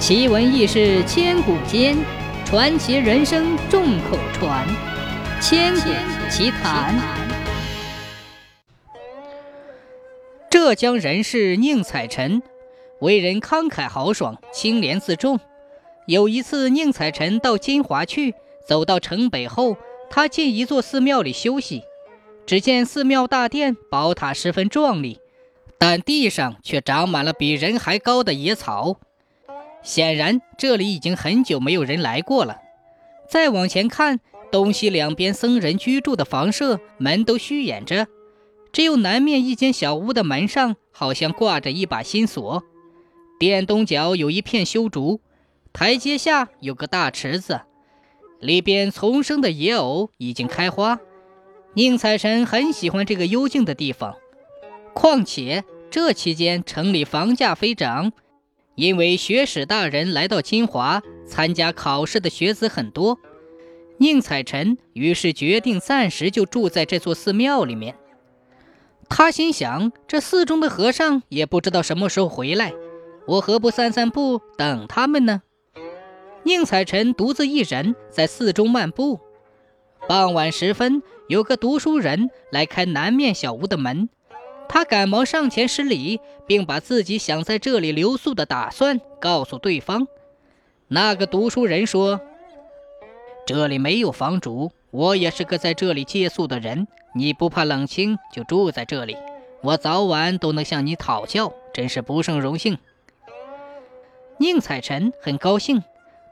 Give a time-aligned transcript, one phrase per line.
[0.00, 1.94] 奇闻异事千古间，
[2.46, 4.66] 传奇人生众口传。
[5.42, 5.90] 千古
[6.30, 6.98] 奇谈。
[10.48, 12.42] 浙江人士宁采臣，
[13.00, 15.38] 为人慷慨豪爽，清廉自重。
[16.06, 18.34] 有一次，宁采臣到金华去，
[18.66, 19.76] 走到城北后，
[20.08, 21.82] 他进一座寺庙里休息。
[22.46, 25.20] 只见寺庙大殿宝塔十分壮丽，
[25.78, 28.96] 但地上却长满了比人还高的野草。
[29.82, 32.58] 显然，这里已经很久没有人来过了。
[33.28, 38.08] 再往前看，东西两边僧人居住的房舍门都虚掩着，
[38.72, 42.62] 只有南面一间小屋的门上好像挂着一把新锁。
[43.38, 45.20] 殿东角有一片修竹，
[45.72, 47.62] 台阶下有个大池子，
[48.40, 51.00] 里边丛生的野藕已经开花。
[51.74, 54.16] 宁采臣很喜欢这个幽静的地方，
[54.92, 58.12] 况且这期间城里房价飞涨。
[58.80, 63.18] 因为学史大人来到金华参加考试的学子很多，
[63.98, 67.94] 宁采臣于是决定暂时就住在这座寺庙里面。
[69.06, 72.72] 他心想，这寺中的和尚也不知道什么时候回来，
[73.26, 75.42] 我何不散散步等他们呢？
[76.44, 79.20] 宁采臣独自一人在寺中漫步。
[80.08, 84.08] 傍晚时分，有个读书人来开南面小屋的门。
[84.72, 90.06] 他赶忙上前施礼，并把自己想在这里留宿的打算告诉对方。
[90.86, 92.20] 那个读书人说
[93.44, 96.86] ：“这里没有房主，我也是个在这里借宿的人。
[97.16, 99.16] 你不怕冷清，就住在这里，
[99.60, 102.78] 我早晚都能向你讨教，真是不胜荣幸。”
[104.38, 105.82] 宁采臣很高兴，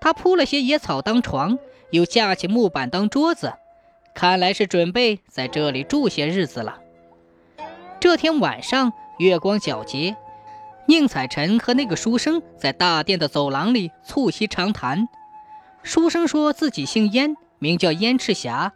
[0.00, 1.58] 他铺了些野草当床，
[1.90, 3.54] 又架起木板当桌子，
[4.14, 6.78] 看来是准备在这里住些日子了。
[8.00, 10.16] 这天晚上，月光皎洁，
[10.86, 15.08] 宁采臣和那个书生在大殿的走廊里促膝长谈。
[15.82, 18.72] 书生说自己姓燕，名叫燕赤霞。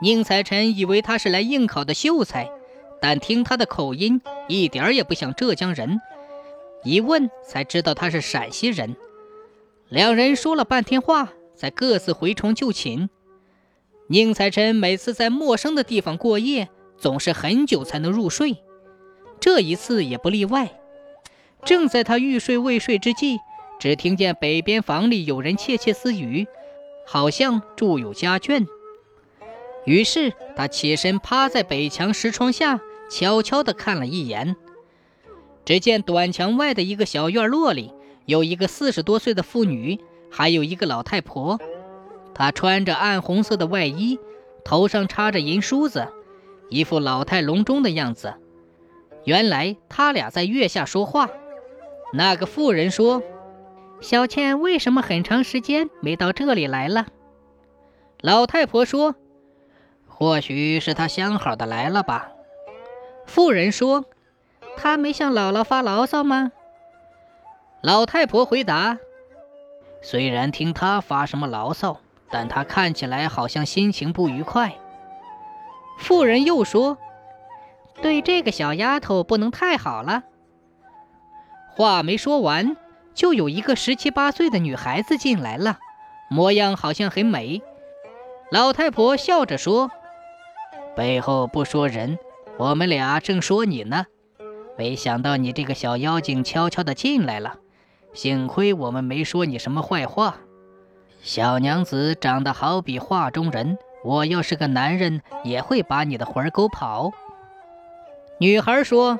[0.00, 2.50] 宁采臣以为他是来应考的秀才，
[2.98, 6.00] 但听他的口音，一点儿也不像浙江人。
[6.82, 8.96] 一问才知道他是陕西人。
[9.90, 13.10] 两人说了半天话，才各自回床就寝。
[14.08, 16.70] 宁采臣每次在陌生的地方过夜。
[16.98, 18.56] 总是很久才能入睡，
[19.40, 20.78] 这一次也不例外。
[21.64, 23.38] 正在他欲睡未睡之际，
[23.78, 26.46] 只听见北边房里有人窃窃私语，
[27.06, 28.66] 好像住有家眷。
[29.84, 32.80] 于是他起身趴在北墙石窗下，
[33.10, 34.56] 悄悄地看了一眼。
[35.64, 37.92] 只见短墙外的一个小院落里，
[38.24, 39.98] 有一个四十多岁的妇女，
[40.30, 41.60] 还有一个老太婆。
[42.34, 44.18] 她穿着暗红色的外衣，
[44.64, 46.06] 头上插着银梳子。
[46.68, 48.34] 一副老态龙钟的样子，
[49.24, 51.28] 原来他俩在月下说话。
[52.12, 53.22] 那个妇人说
[54.00, 57.06] ：“小倩为什么很长时间没到这里来了？”
[58.20, 59.14] 老太婆说
[60.08, 62.30] ：“或许是她相好的来了吧。”
[63.26, 64.04] 妇人说
[64.76, 66.52] ：“她没向姥姥发牢骚吗？”
[67.82, 68.98] 老太婆回答
[70.00, 72.00] ：“虽然听她发什么牢骚，
[72.30, 74.76] 但她看起来好像心情不愉快。”
[75.98, 76.98] 妇人又说
[78.02, 80.22] ：“对这个小丫头不能太好了。”
[81.74, 82.76] 话没说完，
[83.14, 85.78] 就有一个十七八岁的女孩子进来了，
[86.30, 87.62] 模样好像很美。
[88.50, 89.90] 老太婆笑着说
[90.96, 92.18] ：“背后不说人，
[92.58, 94.06] 我们俩正说你呢。
[94.78, 97.56] 没想到你这个小妖精悄悄地进来了，
[98.12, 100.36] 幸亏我们没说你什么坏话。
[101.22, 107.10] 小娘子长得好比画中人。”我要是个男人，也会把你的魂儿勾跑。
[108.38, 109.18] 女孩说：“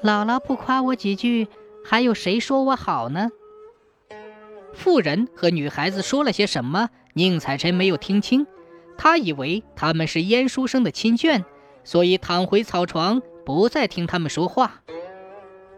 [0.00, 1.48] 姥姥不夸我几句，
[1.84, 3.28] 还有谁说我好呢？”
[4.72, 8.46] 妇人和女孩子说了些什么，宁采臣没有听清。
[8.96, 11.44] 他以为他们是燕书生的亲眷，
[11.84, 14.80] 所以躺回草床，不再听他们说话。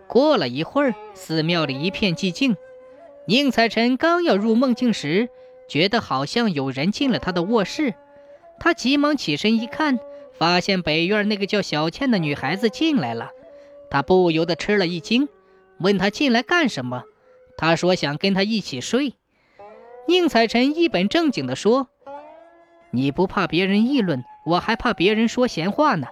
[0.06, 2.56] 过了一会儿，寺庙里一片寂静。
[3.26, 5.28] 宁采臣刚要入梦境时，
[5.68, 7.94] 觉得好像有人进了他的卧室，
[8.58, 9.98] 他急忙起身一看，
[10.32, 13.30] 发现北院那个叫小倩的女孩子进来了，
[13.90, 15.28] 他不由得吃了一惊，
[15.78, 17.04] 问她进来干什么？
[17.56, 19.14] 她说想跟他一起睡。
[20.06, 21.88] 宁采臣一本正经地说
[22.92, 26.06] ：“你不怕别人议论，我还怕别人说闲话呢。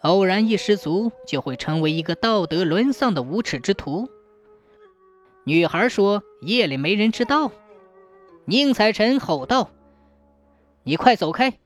[0.00, 4.08] 偶然一失足，就会成为一个道德沦丧的无耻之徒。”
[5.44, 7.52] 女孩说：“夜里没人知道。”
[8.48, 9.68] 宁采臣吼道
[10.82, 11.58] ：“你快走开，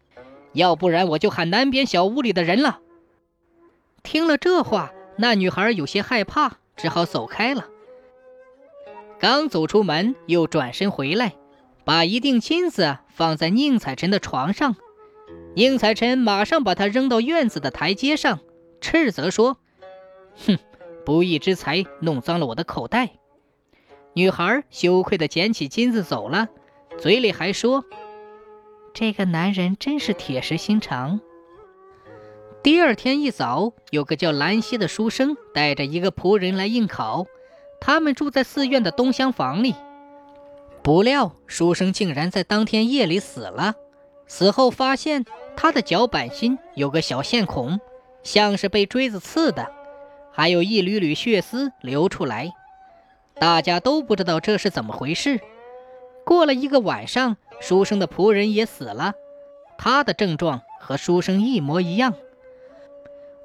[0.52, 2.81] 要不然我就喊南边小屋里的人了。”
[4.02, 7.69] 听了这话，那女孩有些害怕，只好走开了。
[9.20, 11.34] 刚走出门，又转身回来，
[11.84, 14.75] 把一锭金子放在宁采臣的床上。
[15.55, 18.40] 宁采臣马上把他扔到院子的台阶上，
[18.81, 19.58] 斥责说
[20.46, 20.58] ：“哼，
[21.06, 23.11] 不义之财弄脏了我的口袋。”
[24.14, 26.49] 女孩羞愧地捡起金子走了，
[27.02, 27.84] 嘴里还说
[28.94, 31.19] ：“这个男人真是铁石心肠。”
[32.62, 37.26] 第二天一早，有个叫兰溪的书生带着一个仆人来应考。
[37.81, 39.75] 他们住在寺院的东厢房里，
[40.81, 43.75] 不料书生竟然在当天夜里死了。
[44.28, 45.25] 死后发现
[45.56, 47.81] 他的脚板心有个小线孔，
[48.22, 49.72] 像是被锥子刺的，
[50.31, 52.52] 还有一缕缕血丝流出来。
[53.34, 55.40] 大家都不知道这是怎么回事。
[56.24, 59.14] 过了一个晚上，书生的仆人也死了，
[59.76, 62.14] 他的症状和书生一模一样。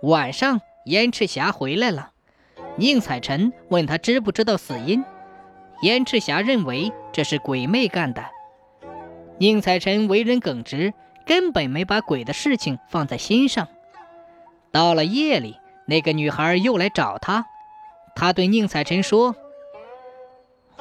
[0.03, 2.11] 晚上，燕赤霞回来了。
[2.77, 5.03] 宁采臣问他知不知道死因，
[5.81, 8.23] 燕赤霞认为这是鬼魅干的。
[9.39, 10.93] 宁采臣为人耿直，
[11.25, 13.67] 根本没把鬼的事情放在心上。
[14.71, 15.57] 到了夜里，
[15.87, 17.45] 那个女孩又来找他，
[18.15, 19.35] 他对宁采臣说：“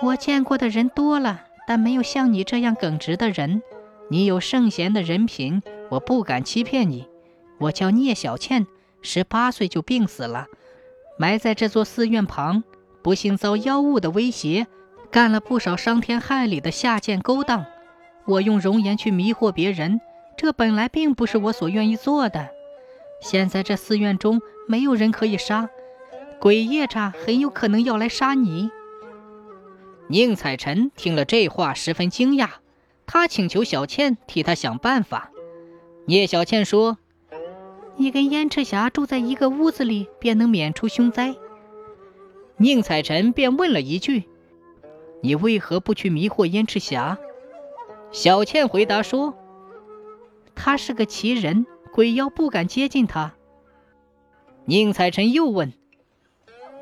[0.02, 3.62] 我见过的人多了，但没有像你这样耿直的人。
[4.08, 7.08] 你有圣贤的人品，我不敢欺骗你。
[7.58, 8.66] 我叫聂小倩，
[9.02, 10.46] 十八岁就病死了。”
[11.18, 12.62] 埋在这座寺院旁，
[13.02, 14.66] 不幸遭妖物的威胁，
[15.10, 17.64] 干了不少伤天害理的下贱勾当。
[18.26, 20.00] 我用容颜去迷惑别人，
[20.36, 22.50] 这本来并不是我所愿意做的。
[23.22, 25.70] 现在这寺院中没有人可以杀，
[26.38, 28.70] 鬼夜叉很有可能要来杀你。
[30.08, 32.48] 宁采臣听了这话，十分惊讶，
[33.06, 35.30] 他请求小倩替他想办法。
[36.06, 36.98] 聂小倩说。
[37.98, 41.34] 你跟燕赤霞住在一个屋子里，便能免除凶灾。
[42.58, 44.24] 宁采臣便问了一句
[45.24, 47.16] ：“你为何不去迷惑燕赤霞？”
[48.12, 49.34] 小倩回答说
[50.54, 53.32] ：“他是个奇人，鬼妖不敢接近他。”
[54.66, 55.72] 宁采臣又问：“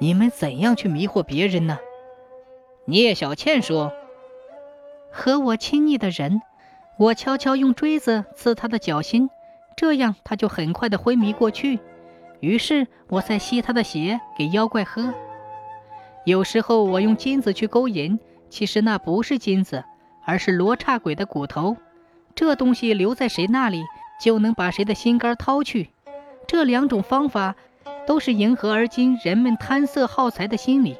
[0.00, 1.79] 你们怎样去迷惑别人呢？”
[2.86, 3.92] 聂小倩说
[5.10, 6.42] ：“和我亲昵的人，
[6.98, 9.31] 我悄悄用锥子刺他的脚心。”
[9.76, 11.81] 这样他就很快的昏迷过去，
[12.40, 15.12] 于是我再吸他的血给妖怪喝。
[16.25, 19.82] 有时候我用金子去勾引，其实那不是金子，
[20.25, 21.76] 而是罗刹鬼的骨头。
[22.36, 23.82] 这东西留在谁那里，
[24.20, 25.90] 就能把谁的心肝掏去。
[26.46, 27.56] 这两种方法
[28.06, 30.96] 都是迎合而今人们贪色好财的心理。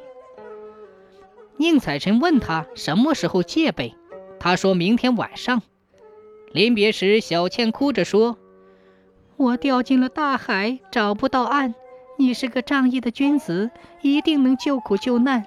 [1.57, 3.95] 宁采臣问他什么时候戒备，
[4.39, 5.61] 他说明天晚上。
[6.51, 8.37] 临别时，小倩哭着说。
[9.37, 11.75] 我掉进了大海，找不到岸。
[12.17, 13.69] 你是个仗义的君子，
[14.01, 15.45] 一定能救苦救难。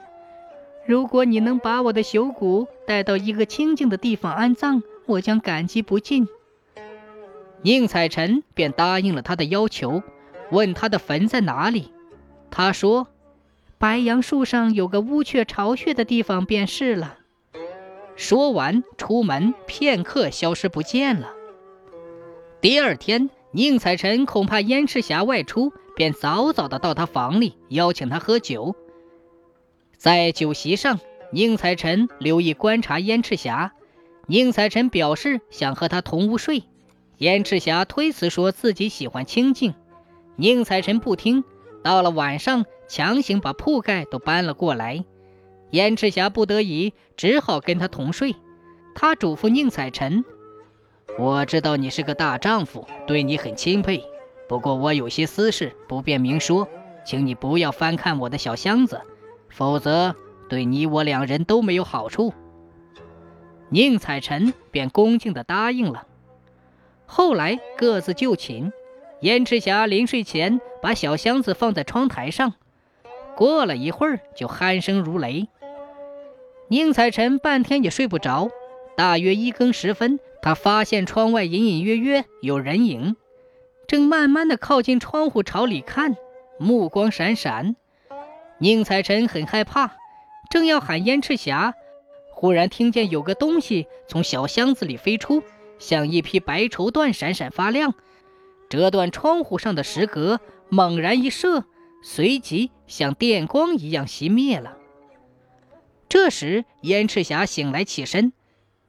[0.87, 6.29] 如果你能把我的朽骨带到一个清静的地方安葬，我将感激不尽。
[7.63, 10.03] 宁采臣便答应了他的要求，
[10.51, 11.93] 问他的坟在哪里。
[12.51, 13.09] 他说
[13.79, 17.19] ：“白杨树上有个乌鹊巢穴的地方便是了。”
[18.17, 21.33] 说完，出门片刻，消失不见了。
[22.61, 23.31] 第二天。
[23.51, 28.77] 宁采臣恐怕燕赤霞外出，便早早的到他房里邀请他喝酒。
[29.97, 31.01] 在酒席上，
[31.33, 33.73] 宁采臣留意观察燕赤霞。
[34.27, 36.65] 宁采臣表示想和他同屋睡，
[37.17, 39.75] 燕赤霞推辞说自己喜欢清静。
[40.37, 41.43] 宁采臣不听，
[41.83, 45.05] 到了晚上，强行把铺盖都搬了过来。
[45.71, 48.35] 燕赤霞不得已，只好跟他同睡。
[48.95, 50.25] 他嘱咐宁采臣。
[51.19, 54.05] 我知道你是个大丈夫，对你很钦佩。
[54.49, 56.69] 不过我有些私事不便明说，
[57.05, 59.01] 请你不要翻看我的小箱子，
[59.49, 60.15] 否则
[60.49, 62.33] 对你我两人都没有好处。
[63.69, 66.07] 宁采臣便恭敬地答应了。
[67.05, 68.73] 后来各自就寝，
[69.21, 72.55] 燕赤霞临睡前把小箱子放在窗台上，
[73.37, 75.49] 过了一会儿就鼾声如雷。
[76.69, 78.51] 宁采臣半天也睡不着，
[78.97, 80.21] 大约一更时分。
[80.41, 83.17] 他发现窗外隐隐约约有人影，
[83.89, 86.17] 正慢慢的靠近窗户朝里看，
[86.59, 87.75] 目光闪闪。
[88.59, 89.97] 宁采臣很害怕，
[90.49, 91.75] 正要喊燕赤霞，
[92.31, 95.43] 忽然听见有个东西从小箱子里飞出，
[95.81, 97.95] 像一匹白绸缎，闪闪发亮，
[98.69, 101.65] 折断窗户上的石格，猛然一射，
[102.03, 104.77] 随即像电光一样熄灭了。
[106.09, 108.33] 这时，燕赤霞醒来起身。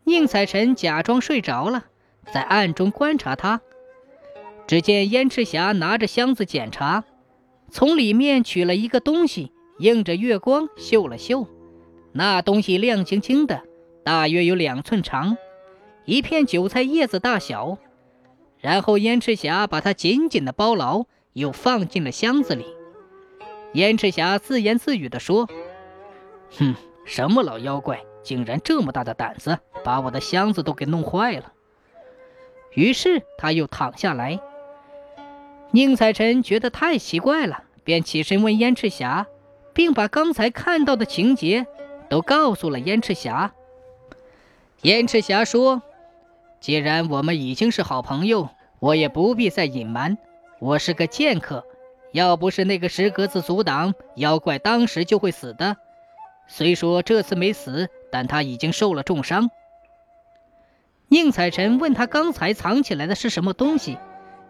[0.05, 1.85] 宁采臣假装睡着了，
[2.33, 3.61] 在暗中观察他。
[4.67, 7.03] 只见燕赤霞拿着箱子检查，
[7.69, 11.47] 从里面取了一个东西，映着月光嗅了嗅，
[12.13, 13.63] 那东西亮晶晶的，
[14.03, 15.37] 大约有两寸长，
[16.05, 17.77] 一片韭菜叶子大小。
[18.61, 22.65] 然后燕赤霞把它紧紧地包牢，又放进了箱子里。
[23.73, 25.47] 燕赤霞自言自语地说
[26.57, 26.75] ：“哼，
[27.05, 31.53] 什么老妖怪，竟然这么大的胆子，把我的箱子都给弄坏了。”
[32.75, 34.39] 于是他又躺下来。
[35.71, 39.27] 宁采臣觉得太奇怪了，便起身问燕赤霞，
[39.73, 41.65] 并把刚才看到的情节
[42.09, 43.53] 都告诉了燕赤霞。
[44.81, 45.81] 燕赤霞说。
[46.59, 48.49] 既然我们已经是好朋友，
[48.79, 50.17] 我也不必再隐瞒。
[50.59, 51.65] 我是个剑客，
[52.11, 55.77] 要不是那个石格子阻挡，妖怪当时就会死的。
[56.47, 59.49] 虽说这次没死，但他已经受了重伤。
[61.07, 63.97] 宁采臣问他刚才藏起来的是什么东西，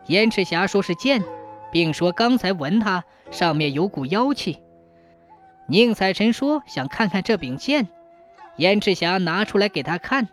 [0.08, 1.24] 燕赤霞说是剑，
[1.72, 4.62] 并说刚才闻它上面有股妖气。
[5.68, 7.88] 宁采臣说想看看这柄剑，
[8.58, 10.28] 燕赤霞拿出来给他看，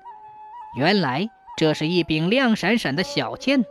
[0.76, 1.28] 原来。
[1.56, 3.64] 这是一柄亮闪闪的小剑。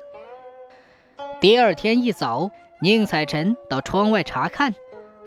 [1.39, 2.49] 第二天一早，
[2.81, 4.73] 宁采臣到窗外查看，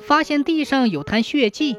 [0.00, 1.78] 发现地上有滩血迹。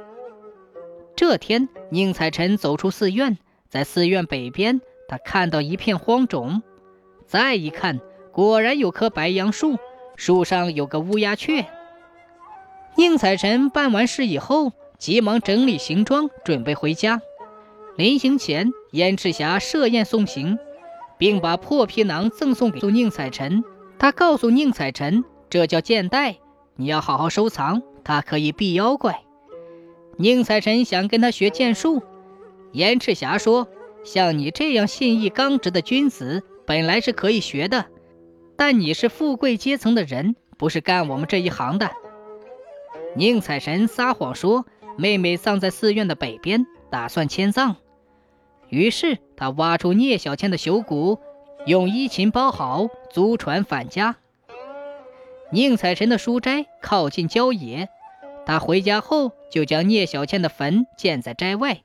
[1.17, 6.63] 这天，宁采臣走出寺院，在寺院北边，他看到一片荒冢。
[7.27, 8.00] 再一看，
[8.31, 9.77] 果然有棵白杨树，
[10.15, 11.65] 树上有个乌鸦雀。
[12.95, 17.21] 宁采臣办完事以后，急忙整理行装，准备回家。
[17.98, 20.57] 临行前，燕赤霞设宴送行。
[21.20, 23.64] 并把破皮囊赠送给宁采臣。
[24.00, 26.38] 他告诉宁采臣：“这叫剑袋，
[26.78, 29.22] 你要好好收藏，它可以避妖怪。”
[30.18, 32.02] 宁采臣想跟他学剑术。
[32.72, 33.68] 燕赤霞说
[34.04, 37.86] ：“像你这样信义刚直的君子，本来是可以学的，
[38.56, 41.92] 但你是富贵阶层的人，不是干我们这一行的。”
[43.16, 44.66] 宁采臣撒谎说
[44.98, 47.76] ：“妹妹葬在寺院的北边，打算迁葬。”
[48.70, 51.20] 于是他挖出聂小倩的朽骨，
[51.66, 54.18] 用衣裙包好，租船返家。
[55.52, 57.90] 宁采臣的书斋靠近郊野，
[58.46, 61.82] 他回家后就将聂小倩的坟建在斋外。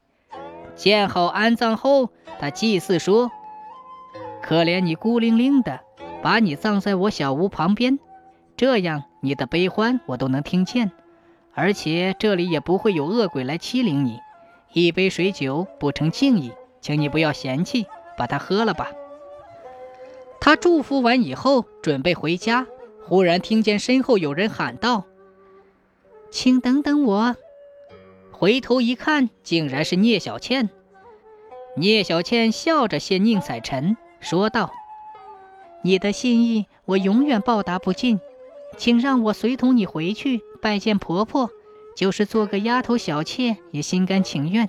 [0.75, 3.31] 建好安葬后，他祭祀说
[4.43, 5.81] ：“可怜你孤零零的，
[6.23, 7.99] 把你葬在我小屋旁边，
[8.57, 10.93] 这样你的悲欢我都能听见，
[11.55, 14.19] 而且这里也不会有恶鬼来欺凌你。
[14.73, 16.53] 一杯水酒不成敬意。”
[16.85, 18.93] 请你不要嫌弃，把它喝了吧。
[20.39, 22.67] 他祝福完以后，准备回家，
[23.07, 25.05] 忽然听见身后有人喊道
[26.31, 27.37] ：“请等等我！”
[28.31, 30.69] 回头一看，竟然是聂小倩。
[31.75, 34.71] 聂小倩笑着谢宁采臣，说道
[35.83, 38.21] ：“你的心意我永远报答不尽，
[38.77, 41.49] 请让我随同你回去拜见婆婆，
[41.97, 44.69] 就是做个丫头小妾也心甘情愿。”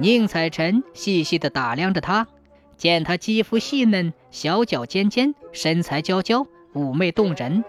[0.00, 2.28] 宁采臣细细地打量着她，
[2.76, 7.64] 见她肌肤细嫩，小脚尖尖，身材娇娇，妩媚动人，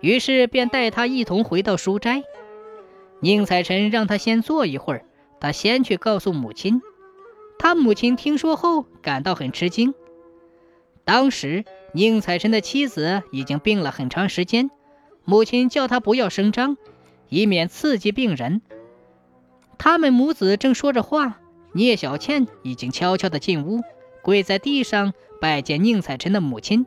[0.00, 2.22] 于是便带她一同回到书斋。
[3.20, 5.04] 宁采臣让她先坐一会儿，
[5.40, 6.80] 他先去告诉母亲。
[7.58, 9.94] 他母亲听说后感到很吃惊。
[11.04, 14.70] 当时宁采臣的妻子已经病了很长时间，
[15.24, 16.76] 母亲叫他不要声张，
[17.28, 18.62] 以免刺激病人。
[19.78, 21.40] 他们母子正说着话。
[21.76, 23.82] 聂小倩已经悄悄地进屋，
[24.22, 26.86] 跪在地上拜见宁采臣的母亲。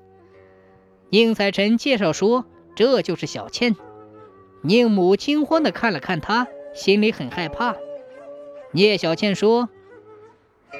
[1.12, 3.76] 宁采臣介绍说：“这就是小倩。”
[4.64, 7.76] 宁母惊慌地看了看她，心里很害怕。
[8.72, 9.70] 聂小倩说：“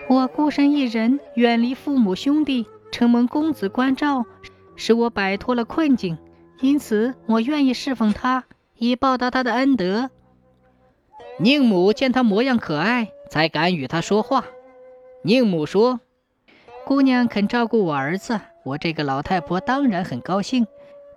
[0.10, 4.26] 我孤身一人，远离父母兄弟，承蒙公子关照，
[4.76, 6.18] 使我摆脱了困境，
[6.62, 10.10] 因此我愿意侍奉他，以报答他的恩德。”
[11.38, 13.12] 宁母见他模样可爱。
[13.30, 14.46] 才敢与他说话。
[15.22, 16.00] 宁母说
[16.86, 20.66] ：“姑娘肯照顾我儿子，我这个老太婆当然很高兴。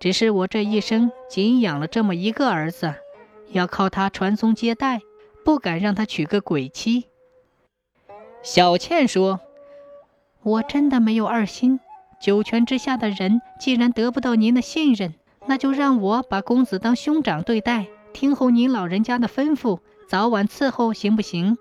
[0.01, 2.95] 只是我这一生仅养了这么一个儿子，
[3.53, 5.01] 要靠他传宗接代，
[5.45, 7.07] 不敢让他娶个鬼妻。”
[8.43, 9.39] 小倩说
[10.43, 11.79] ：“我真的没有二心。
[12.21, 15.15] 九泉之下的人既然得不到您的信任，
[15.47, 19.79] 那就让我把公子当兄长对待，听候您老人家的吩咐，
[20.09, 21.57] 早晚伺候，行不行？”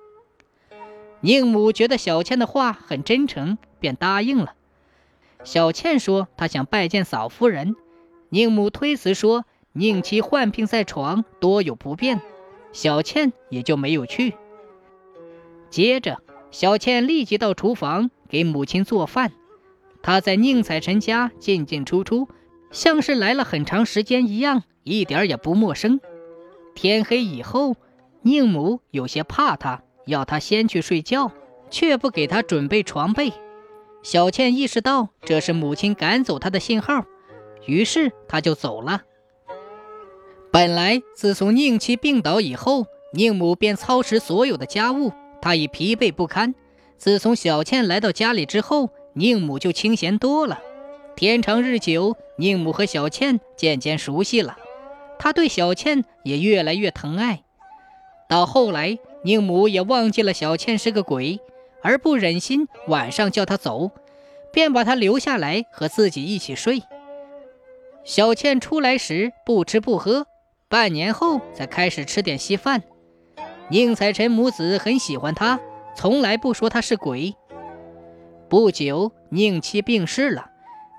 [1.22, 4.54] 宁母觉得小倩的话很真诚，便答应了。
[5.44, 7.76] 小倩说她想拜见嫂夫人，
[8.30, 12.22] 宁母推辞说宁妻患病在床，多有不便，
[12.74, 14.36] 小倩也就没有去。
[15.70, 19.32] 接着，小倩立即到厨房给母亲做饭。
[20.02, 22.28] 她在宁采臣家进进出出，
[22.72, 26.00] 像是来了很长时间一样，一点也不陌生。
[26.74, 27.76] 天黑以后，
[28.22, 31.32] 宁母有些怕他，要他先去睡觉，
[31.70, 33.34] 却不给他准备床被。
[34.04, 37.06] 小倩意识到这是母亲赶走她的信号，
[37.68, 39.04] 于是她就走了。
[40.52, 46.56] 本来自从宁妻病倒以后，宁母便操持所有的家务，她已疲惫不堪。
[46.98, 50.60] 自从小倩来到家里之后，宁母就清闲多了。
[51.16, 54.58] 天长日久，宁母和小倩渐渐熟悉了，
[55.20, 57.44] 她对小倩也越来越疼爱。
[58.28, 61.40] 到后来，宁母也忘记了小倩是个鬼。
[61.84, 63.90] 而不忍心晚上叫她走，
[64.54, 66.84] 便把她留下来和自己一起睡。
[68.04, 70.28] 小倩出来时不吃不喝，
[70.70, 72.84] 半年后才开始吃点稀饭。
[73.70, 75.60] 宁采臣母子很喜欢她，
[75.96, 77.36] 从来不说她是鬼。
[78.48, 80.52] 不久，宁妻病逝了，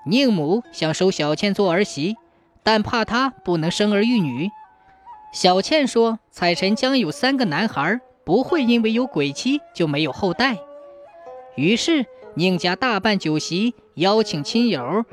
[0.05, 2.17] 宁母想收小倩做儿媳，
[2.61, 4.49] 但怕她不能生儿育女。
[5.31, 10.57] 小倩说：“采臣将有三个男孩，不会因为有鬼妻就没有后代。”
[11.55, 15.05] 于是宁家大办酒席，邀请亲友。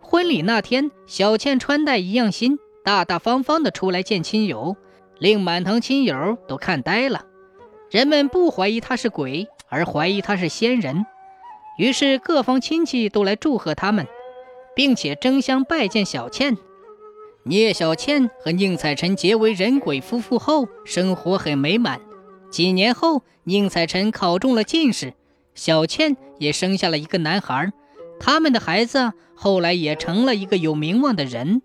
[0.00, 4.76] 婚礼那天，小倩穿戴一样新，大大方方的出来见亲友，
[5.18, 7.24] 令满堂亲友都看呆了。
[7.90, 11.06] 人们不怀疑她是鬼，而怀疑她是仙人。
[11.78, 14.06] 于是各方亲戚都来祝贺他们，
[14.76, 16.58] 并且争相拜见小倩。
[17.44, 22.00] 聂小倩和宁采臣结为人鬼夫妇后，生活很美满。
[22.54, 25.14] 几年后，宁采臣考中了进士。
[25.56, 27.72] 小倩也生下了一个男孩，
[28.20, 31.62] 他们的孩子后来也成了一个有名望的人。